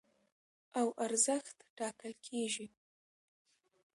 [0.79, 2.67] او ارزښت ټاکل کېږي.